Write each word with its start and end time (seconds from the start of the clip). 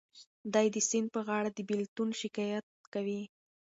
دی 0.53 0.67
د 0.75 0.77
سیند 0.89 1.07
په 1.15 1.21
غاړه 1.27 1.49
د 1.53 1.59
بېلتون 1.69 2.09
شکایت 2.21 2.65
کوي. 2.93 3.21